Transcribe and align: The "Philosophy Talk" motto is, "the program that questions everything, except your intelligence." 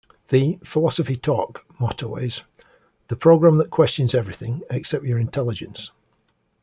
The 0.29 0.57
"Philosophy 0.63 1.15
Talk" 1.15 1.63
motto 1.79 2.15
is, 2.15 2.41
"the 3.09 3.15
program 3.15 3.59
that 3.59 3.69
questions 3.69 4.15
everything, 4.15 4.63
except 4.71 5.05
your 5.05 5.19
intelligence." 5.19 5.91